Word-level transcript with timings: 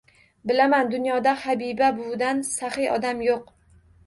Bilaman, 0.51 0.87
dunyoda 0.93 1.33
Habiba 1.41 1.91
buvidan 1.99 2.43
saxiy 2.49 2.89
odam 2.97 3.23
yo‘q. 3.29 3.55